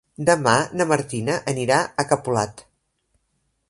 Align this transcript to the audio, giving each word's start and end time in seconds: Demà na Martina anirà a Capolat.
Demà 0.29 0.53
na 0.79 0.87
Martina 0.93 1.37
anirà 1.55 1.79
a 2.05 2.09
Capolat. 2.15 2.69